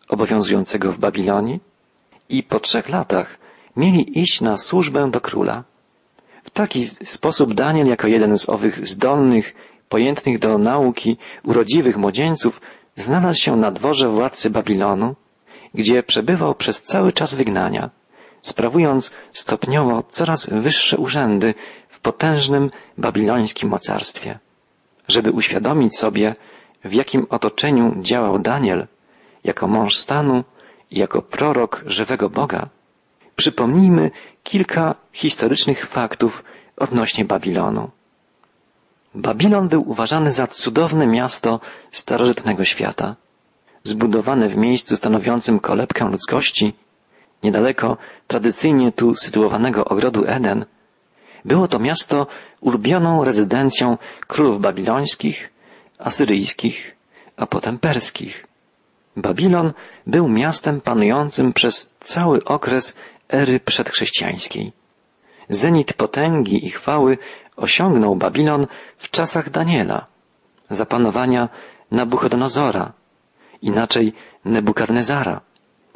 obowiązującego 0.10 0.91
w 0.91 0.98
Babilonii, 0.98 1.60
i 2.29 2.43
po 2.43 2.60
trzech 2.60 2.89
latach 2.89 3.38
mieli 3.77 4.19
iść 4.19 4.41
na 4.41 4.57
służbę 4.57 5.12
do 5.12 5.22
króla. 5.22 5.63
W 6.43 6.50
taki 6.50 6.88
sposób 6.88 7.53
Daniel, 7.53 7.88
jako 7.88 8.07
jeden 8.07 8.38
z 8.38 8.50
owych 8.50 8.88
zdolnych, 8.88 9.55
pojętnych 9.89 10.39
do 10.39 10.58
nauki, 10.58 11.18
urodziwych 11.44 11.98
młodzieńców, 11.98 12.62
znalazł 12.96 13.39
się 13.39 13.56
na 13.56 13.72
dworze 13.72 14.10
władcy 14.10 14.50
Babilonu, 14.50 15.15
gdzie 15.74 16.04
przebywał 16.04 16.56
przez 16.56 16.84
cały 16.84 17.13
czas 17.13 17.36
wygnania, 17.36 17.89
sprawując 18.42 19.12
stopniowo 19.32 20.04
coraz 20.10 20.50
wyższe 20.50 20.98
urzędy 20.98 21.54
w 21.89 22.00
potężnym 22.00 22.70
babilońskim 22.98 23.70
mocarstwie. 23.70 24.39
Żeby 25.08 25.32
uświadomić 25.32 25.98
sobie, 25.98 26.36
w 26.84 26.94
jakim 26.94 27.25
otoczeniu 27.30 27.96
działał 28.00 28.39
Daniel, 28.39 28.88
jako 29.44 29.68
mąż 29.68 29.98
stanu 29.98 30.44
i 30.92 31.00
jako 31.00 31.22
prorok 31.22 31.84
żywego 31.86 32.30
Boga, 32.30 32.70
przypomnijmy 33.36 34.12
kilka 34.44 34.96
historycznych 35.13 35.88
faktów 35.88 36.44
odnośnie 36.77 37.25
Babilonu. 37.25 37.92
Babilon 39.15 39.67
był 39.67 39.89
uważany 39.89 40.31
za 40.31 40.48
cudowne 40.48 41.07
miasto 41.07 41.60
starożytnego 41.91 42.65
świata. 42.65 43.15
Zbudowane 43.84 44.50
w 44.50 44.57
miejscu 44.57 44.98
stanowiącym 44.98 45.60
kolebkę 45.60 46.05
ludzkości, 46.05 46.74
niedaleko 47.43 47.98
tradycyjnie 48.27 48.91
tu 48.91 49.15
sytuowanego 49.15 49.86
ogrodu 49.86 50.24
Eden, 50.27 50.65
było 51.45 51.67
to 51.67 51.79
miasto 51.79 52.27
ulubioną 52.62 53.24
rezydencją 53.24 53.98
królów 54.27 54.62
babilońskich, 54.62 55.50
asyryjskich, 56.00 56.95
a 57.38 57.45
potem 57.45 57.79
perskich. 57.79 58.48
Babilon 59.17 59.74
był 60.07 60.29
miastem 60.29 60.81
panującym 60.81 61.53
przez 61.53 61.95
cały 62.00 62.43
okres 62.43 62.98
ery 63.29 63.60
przedchrześcijańskiej. 63.60 64.72
Zenit 65.50 65.93
potęgi 65.93 66.65
i 66.65 66.69
chwały 66.72 67.17
osiągnął 67.55 68.15
Babilon 68.15 68.67
w 68.97 69.09
czasach 69.09 69.50
Daniela, 69.50 70.05
zapanowania 70.69 71.50
Nabuchodonozora, 71.91 72.93
inaczej 73.62 74.13
Nebukadnezara, 74.45 75.41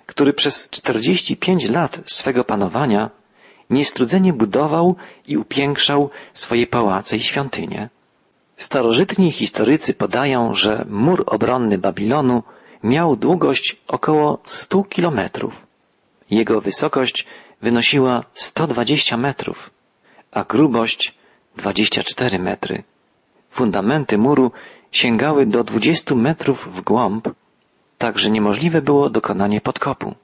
który 0.06 0.34
przez 0.34 0.70
45 0.70 1.70
lat 1.70 2.02
swego 2.06 2.44
panowania 2.44 3.10
niestrudzenie 3.70 4.34
budował 4.34 4.96
i 5.28 5.38
upiększał 5.38 6.10
swoje 6.34 6.68
pałace 6.68 7.16
i 7.16 7.20
świątynie. 7.20 7.90
Starożytni 8.58 9.32
historycy 9.32 9.94
podają, 9.94 10.54
że 10.54 10.86
mur 10.90 11.24
obronny 11.26 11.78
Babilonu 11.78 12.44
miał 12.84 13.16
długość 13.16 13.76
około 13.88 14.40
100 14.44 14.84
kilometrów. 14.84 15.54
Jego 16.30 16.62
wysokość 16.62 17.26
wynosiła 17.62 18.24
120 18.34 19.18
metrów, 19.18 19.70
a 20.32 20.44
grubość 20.44 21.19
24 21.60 22.40
metry. 22.40 22.84
Fundamenty 23.50 24.18
muru 24.18 24.52
sięgały 24.92 25.46
do 25.46 25.64
20 25.64 26.16
metrów 26.16 26.68
w 26.76 26.82
głąb, 26.82 27.30
tak 27.98 28.20
że 28.20 28.30
niemożliwe 28.32 28.82
było 28.82 29.10
dokonanie 29.10 29.62
podkopu. 29.62 30.16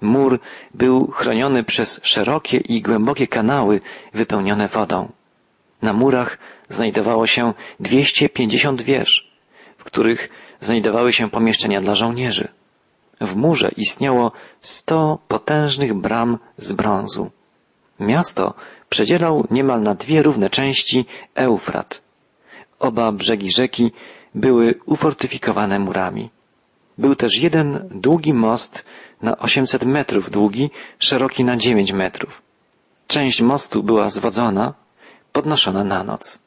Mur 0.00 0.38
był 0.74 1.06
chroniony 1.06 1.64
przez 1.64 2.00
szerokie 2.02 2.58
i 2.58 2.82
głębokie 2.82 3.26
kanały 3.26 3.80
wypełnione 4.14 4.68
wodą. 4.68 5.12
Na 5.82 5.92
murach 5.92 6.38
znajdowało 6.68 7.26
się 7.26 7.52
250 7.80 8.82
wież, 8.82 9.30
w 9.78 9.84
których 9.84 10.28
znajdowały 10.60 11.12
się 11.12 11.30
pomieszczenia 11.30 11.80
dla 11.80 11.94
żołnierzy. 11.94 12.48
W 13.20 13.36
murze 13.36 13.70
istniało 13.76 14.32
sto 14.60 15.18
potężnych 15.28 15.94
bram 15.94 16.38
z 16.56 16.72
brązu. 16.72 17.30
Miasto 18.00 18.54
przedzielał 18.88 19.46
niemal 19.50 19.82
na 19.82 19.94
dwie 19.94 20.22
równe 20.22 20.50
części 20.50 21.06
Eufrat. 21.34 22.02
Oba 22.78 23.12
brzegi 23.12 23.52
rzeki 23.52 23.92
były 24.34 24.74
ufortyfikowane 24.86 25.78
murami. 25.78 26.30
Był 26.98 27.14
też 27.14 27.38
jeden 27.38 27.88
długi 27.90 28.34
most 28.34 28.84
na 29.22 29.38
800 29.38 29.84
metrów 29.84 30.30
długi, 30.30 30.70
szeroki 30.98 31.44
na 31.44 31.56
9 31.56 31.92
metrów. 31.92 32.42
Część 33.06 33.42
mostu 33.42 33.82
była 33.82 34.10
zwodzona, 34.10 34.74
podnoszona 35.32 35.84
na 35.84 36.04
noc. 36.04 36.38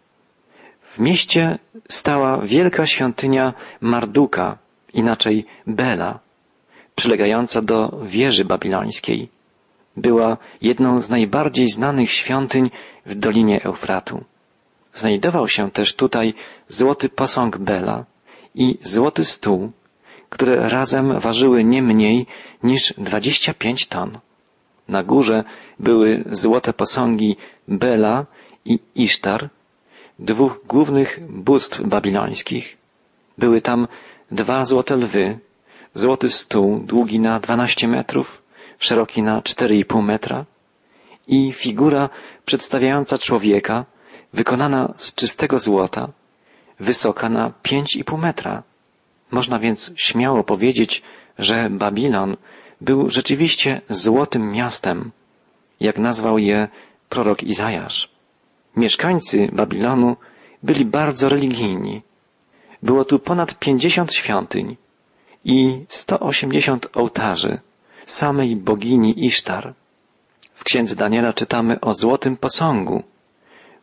W 0.92 1.00
mieście 1.00 1.60
stała 1.90 2.42
wielka 2.42 2.86
świątynia 2.86 3.54
Marduka, 3.82 4.58
inaczej 4.94 5.46
Bela, 5.68 6.20
przylegająca 6.96 7.62
do 7.62 8.00
wieży 8.06 8.46
babilońskiej. 8.46 9.30
Była 10.00 10.38
jedną 10.62 10.98
z 10.98 11.10
najbardziej 11.10 11.70
znanych 11.70 12.12
świątyń 12.12 12.70
w 13.06 13.16
Dolinie 13.16 13.64
Eufratu. 13.64 14.24
Znajdował 14.94 15.48
się 15.48 15.72
też 15.72 15.96
tutaj 15.96 16.34
złoty 16.68 17.10
posąg 17.10 17.58
Bela 17.58 18.06
i 18.56 18.78
złoty 18.82 19.26
stół, 19.26 19.72
które 20.30 20.70
razem 20.70 21.20
ważyły 21.20 21.64
nie 21.64 21.82
mniej 21.82 22.26
niż 22.64 22.94
25 22.98 23.88
ton. 23.88 24.20
Na 24.88 25.04
górze 25.04 25.44
były 25.80 26.24
złote 26.32 26.74
posągi 26.74 27.38
Bela 27.68 28.26
i 28.66 28.80
Isztar, 28.96 29.50
dwóch 30.20 30.62
głównych 30.68 31.20
bóstw 31.30 31.82
babilońskich. 31.82 32.78
Były 33.38 33.62
tam 33.62 33.88
dwa 34.32 34.66
złote 34.66 34.96
lwy, 34.96 35.40
złoty 35.94 36.30
stół 36.30 36.80
długi 36.80 37.20
na 37.20 37.40
12 37.40 37.88
metrów, 37.88 38.39
szeroki 38.80 39.24
na 39.24 39.42
4,5 39.42 40.04
metra 40.04 40.46
i 41.28 41.54
figura 41.54 42.10
przedstawiająca 42.46 43.18
człowieka, 43.18 43.86
wykonana 44.34 44.94
z 44.98 45.16
czystego 45.16 45.60
złota, 45.60 46.10
wysoka 46.80 47.30
na 47.30 47.50
5,5 47.64 48.18
metra. 48.20 48.64
Można 49.32 49.60
więc 49.60 49.92
śmiało 49.96 50.44
powiedzieć, 50.44 51.02
że 51.40 51.70
Babilon 51.70 52.38
był 52.82 53.10
rzeczywiście 53.10 53.82
złotym 53.90 54.52
miastem, 54.52 55.12
jak 55.80 55.98
nazwał 55.98 56.38
je 56.38 56.68
prorok 57.10 57.44
Izajasz. 57.44 58.10
Mieszkańcy 58.76 59.50
Babilonu 59.54 60.16
byli 60.64 60.86
bardzo 60.86 61.30
religijni. 61.30 62.02
Było 62.84 63.06
tu 63.06 63.20
ponad 63.20 63.60
pięćdziesiąt 63.60 64.14
świątyń 64.14 64.78
i 65.46 65.86
sto 65.88 66.20
osiemdziesiąt 66.20 66.88
ołtarzy 66.94 67.60
samej 68.06 68.56
bogini 68.56 69.26
Isztar. 69.26 69.74
W 70.56 70.64
księdze 70.64 70.96
Daniela 70.96 71.34
czytamy 71.34 71.80
o 71.80 71.94
złotym 71.94 72.38
posągu. 72.38 73.04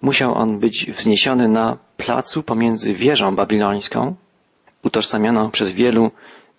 Musiał 0.02 0.34
on 0.34 0.58
być 0.58 0.90
wzniesiony 0.92 1.48
na 1.48 1.76
placu 1.96 2.42
pomiędzy 2.42 2.94
wieżą 2.94 3.36
babilońską 3.36 4.14
utożsamianą 4.82 5.50
przez 5.50 5.70
wielu 5.70 6.10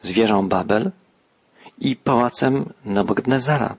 z 0.02 0.12
wieżą 0.12 0.48
Babel 0.50 0.92
i 1.80 1.96
pałacem 1.96 2.74
Nabukadnezara. 2.86 3.76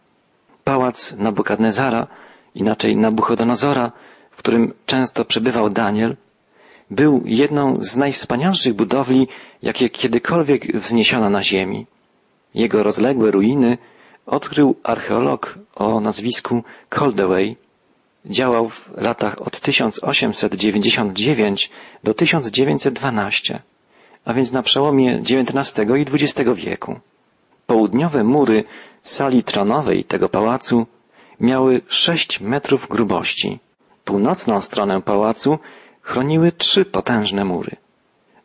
Pałac 0.65 1.15
Nabukadnezara, 1.19 2.07
inaczej 2.55 2.97
Nabuchodonozora, 2.97 3.93
w 4.31 4.37
którym 4.37 4.73
często 4.87 5.25
przebywał 5.25 5.71
Daniel, 5.71 6.17
był 6.91 7.23
jedną 7.25 7.75
z 7.81 7.97
najwspanialszych 7.97 8.75
budowli, 8.75 9.29
jakie 9.63 9.91
kiedykolwiek 9.91 10.77
wzniesiono 10.77 11.31
na 11.31 11.43
ziemi. 11.43 11.87
Jego 12.55 12.83
rozległe 12.83 13.31
ruiny 13.31 13.79
odkrył 14.27 14.77
archeolog 14.83 15.59
o 15.75 16.01
nazwisku 16.01 16.63
Coldaway. 16.89 17.57
Działał 18.27 18.69
w 18.69 18.91
latach 18.97 19.43
od 19.43 19.61
1899 19.61 21.71
do 22.05 22.15
1912 22.15 23.63
a 24.29 24.35
więc 24.35 24.53
na 24.53 24.63
przełomie 24.63 25.17
XIX 25.17 25.75
i 25.99 26.07
XX 26.15 26.51
wieku. 26.55 27.01
Południowe 27.67 28.25
mury 28.25 28.65
sali 29.03 29.43
tronowej 29.43 30.05
tego 30.05 30.29
pałacu 30.29 30.87
miały 31.41 31.81
sześć 31.87 32.41
metrów 32.41 32.89
grubości. 32.89 33.59
Północną 34.05 34.61
stronę 34.61 35.03
pałacu 35.03 35.59
chroniły 36.03 36.53
trzy 36.53 36.85
potężne 36.85 37.45
mury. 37.45 37.77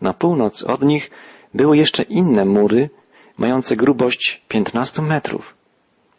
Na 0.01 0.13
północ 0.13 0.63
od 0.63 0.81
nich 0.81 1.11
były 1.53 1.77
jeszcze 1.77 2.03
inne 2.03 2.45
mury, 2.45 2.89
mające 3.37 3.75
grubość 3.75 4.41
15 4.47 5.01
metrów. 5.01 5.53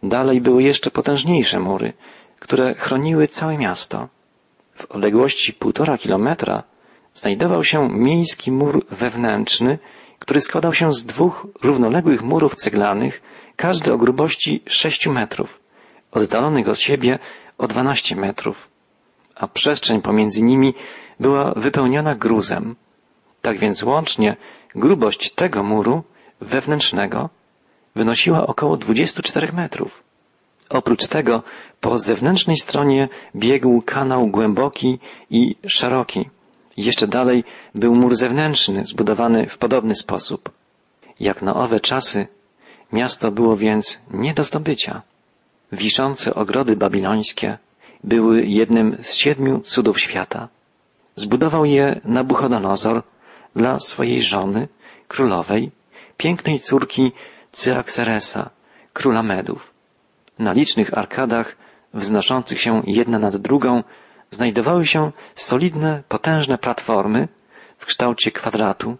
Dalej 0.03 0.41
były 0.41 0.63
jeszcze 0.63 0.91
potężniejsze 0.91 1.61
mury, 1.61 1.93
które 2.41 2.75
chroniły 2.75 3.29
całe 3.29 3.59
miasto. 3.59 4.09
W 4.75 4.91
odległości 4.91 5.53
półtora 5.53 5.99
kilometra 5.99 6.63
znajdował 7.15 7.65
się 7.65 7.85
miejski 7.91 8.53
mur 8.53 8.87
wewnętrzny, 8.91 9.79
który 10.19 10.41
składał 10.41 10.73
się 10.73 10.91
z 10.93 11.05
dwóch 11.05 11.47
równoległych 11.63 12.23
murów 12.23 12.55
ceglanych, 12.55 13.23
każdy 13.57 13.93
o 13.93 13.99
grubości 13.99 14.63
sześciu 14.67 15.13
metrów, 15.13 15.61
oddalonych 16.13 16.69
od 16.69 16.81
siebie 16.81 17.19
o 17.59 17.67
dwanaście 17.67 18.17
metrów, 18.17 18.69
a 19.35 19.49
przestrzeń 19.49 20.03
pomiędzy 20.03 20.43
nimi 20.43 20.75
była 21.21 21.53
wypełniona 21.57 22.15
gruzem. 22.15 22.77
Tak 23.43 23.59
więc 23.59 23.83
łącznie 23.83 24.37
grubość 24.75 25.33
tego 25.33 25.63
muru 25.63 26.03
wewnętrznego 26.41 27.31
wynosiła 27.95 28.47
około 28.47 28.77
24 28.77 29.53
metrów. 29.53 30.03
Oprócz 30.71 31.07
tego 31.07 31.43
po 31.81 31.99
zewnętrznej 31.99 32.57
stronie 32.57 33.09
biegł 33.37 33.83
kanał 33.83 34.27
głęboki 34.27 34.99
i 35.31 35.57
szeroki. 35.67 36.31
Jeszcze 36.77 37.07
dalej 37.07 37.45
był 37.75 37.93
mur 37.95 38.17
zewnętrzny, 38.17 38.85
zbudowany 38.85 39.49
w 39.49 39.59
podobny 39.59 39.95
sposób. 39.95 40.51
Jak 41.21 41.43
na 41.43 41.55
owe 41.55 41.81
czasy, 41.81 42.27
miasto 42.93 43.31
było 43.31 43.57
więc 43.57 44.01
nie 44.11 44.35
do 44.35 44.45
zdobycia. 44.45 45.03
Wiszące 45.73 46.35
ogrody 46.35 46.77
babilońskie 46.77 47.59
były 48.05 48.47
jednym 48.47 48.97
z 49.03 49.15
siedmiu 49.15 49.61
cudów 49.61 50.01
świata. 50.01 50.49
Zbudował 51.17 51.65
je 51.65 52.01
Nabuchodonozor 52.05 53.03
dla 53.57 53.79
swojej 53.79 54.23
żony, 54.23 54.69
królowej, 55.09 55.71
pięknej 56.17 56.61
córki 56.61 57.13
Cyaxeresa, 57.53 58.51
króla 58.93 59.23
Medów. 59.23 59.71
Na 60.39 60.53
licznych 60.53 60.99
arkadach, 60.99 61.57
wznoszących 61.95 62.61
się 62.61 62.83
jedna 62.87 63.19
nad 63.19 63.37
drugą, 63.37 63.83
znajdowały 64.31 64.87
się 64.87 65.13
solidne, 65.35 66.03
potężne 66.09 66.59
platformy 66.59 67.29
w 67.79 67.87
kształcie 67.87 68.31
kwadratu 68.31 68.97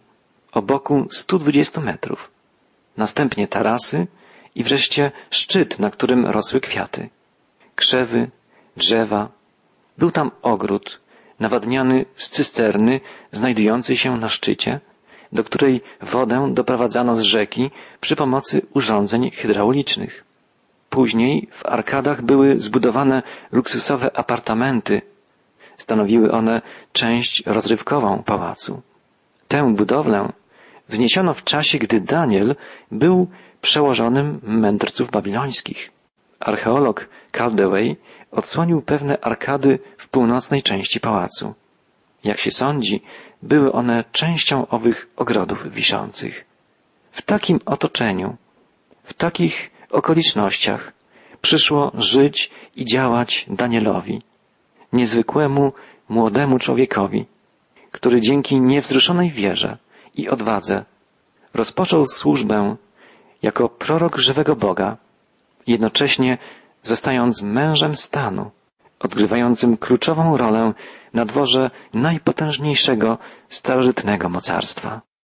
o 0.53 0.63
boku 0.63 1.07
120 1.11 1.81
metrów. 1.81 2.31
Następnie 2.97 3.49
tarasy 3.49 4.07
i 4.55 4.65
wreszcie 4.65 5.13
szczyt, 5.31 5.79
na 5.79 5.91
którym 5.91 6.27
rosły 6.27 6.61
kwiaty. 6.61 7.09
Krzewy, 7.75 8.31
drzewa. 8.77 9.29
Był 9.99 10.11
tam 10.11 10.31
ogród, 10.43 11.01
nawadniany 11.41 12.05
z 12.17 12.29
cysterny 12.29 13.01
znajdującej 13.33 13.97
się 13.97 14.17
na 14.17 14.29
szczycie, 14.29 14.81
do 15.35 15.45
której 15.45 15.81
wodę 16.03 16.51
doprowadzano 16.55 17.15
z 17.15 17.21
rzeki 17.21 17.71
przy 18.01 18.17
pomocy 18.17 18.63
urządzeń 18.75 19.31
hydraulicznych. 19.31 20.25
Później 20.91 21.49
w 21.51 21.67
arkadach 21.67 22.23
były 22.23 22.59
zbudowane 22.59 23.23
luksusowe 23.53 24.17
apartamenty. 24.17 25.03
Stanowiły 25.77 26.33
one 26.33 26.63
część 26.93 27.43
rozrywkową 27.47 28.23
pałacu. 28.23 28.83
Tę 29.49 29.75
budowlę 29.75 30.33
wzniesiono 30.89 31.35
w 31.35 31.45
czasie, 31.45 31.79
gdy 31.79 32.01
Daniel 32.01 32.57
był 32.91 33.29
przełożonym 33.61 34.41
mędrców 34.43 35.11
babilońskich. 35.11 35.91
Archeolog 36.41 37.09
Caldewey 37.33 37.97
odsłonił 38.31 38.83
pewne 38.83 39.19
arkady 39.21 39.79
w 39.97 40.09
północnej 40.09 40.63
części 40.63 41.01
pałacu. 41.01 41.55
Jak 42.25 42.39
się 42.39 42.51
sądzi, 42.51 43.03
były 43.43 43.73
one 43.73 44.05
częścią 44.13 44.69
owych 44.69 45.09
ogrodów 45.17 45.73
wiszących. 45.73 46.45
W 47.11 47.23
takim 47.23 47.61
otoczeniu, 47.67 48.37
w 49.03 49.15
takich 49.15 49.71
okolicznościach 49.91 50.93
przyszło 51.41 51.93
żyć 51.95 52.51
i 52.77 52.85
działać 52.85 53.47
Danielowi, 53.49 54.23
niezwykłemu, 54.93 55.73
młodemu 56.09 56.59
człowiekowi, 56.59 57.27
który 57.91 58.21
dzięki 58.21 58.61
niewzruszonej 58.61 59.31
wierze 59.31 59.79
i 60.15 60.29
odwadze 60.29 60.85
rozpoczął 61.55 62.07
służbę 62.07 62.77
jako 63.43 63.69
prorok 63.69 64.17
żywego 64.17 64.57
Boga, 64.57 64.97
jednocześnie 65.67 66.39
zostając 66.83 67.43
mężem 67.43 67.95
stanu, 67.97 68.51
odgrywającym 69.05 69.77
kluczową 69.77 70.37
rolę 70.37 70.73
na 71.15 71.25
dworze 71.25 71.71
najpotężniejszego 71.95 73.19
starożytnego 73.49 74.29
mocarstwa. 74.29 75.01